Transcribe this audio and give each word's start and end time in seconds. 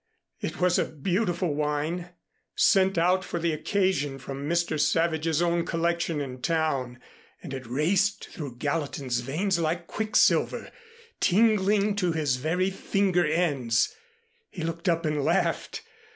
It 0.39 0.59
was 0.59 0.79
a 0.79 0.85
beautiful 0.85 1.53
wine 1.53 2.09
sent 2.55 2.97
out 2.97 3.23
for 3.23 3.39
the 3.39 3.53
occasion 3.53 4.17
from 4.17 4.49
Mr. 4.49 4.79
Savage's 4.79 5.43
own 5.43 5.63
collection 5.63 6.19
in 6.19 6.41
town, 6.41 6.97
and 7.43 7.53
it 7.53 7.67
raced 7.67 8.29
through 8.31 8.55
Gallatin's 8.55 9.19
veins 9.19 9.59
like 9.59 9.85
quicksilver, 9.85 10.71
tingling 11.19 11.95
to 11.97 12.13
his 12.13 12.37
very 12.37 12.71
finger 12.71 13.27
ends. 13.27 13.95
He 14.49 14.63
looked 14.63 14.89
up 14.89 15.05
and 15.05 15.23
laughed. 15.23 15.83